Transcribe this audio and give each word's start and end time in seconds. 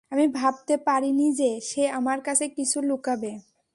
আমি 0.09 0.25
ভাবতে 0.27 0.75
পারিনি 0.77 1.27
যে, 1.33 1.51
সে 1.61 1.83
আমার 1.89 2.19
কাছে 2.21 2.45
কিছু 2.47 2.77
লুকোবে। 2.81 3.33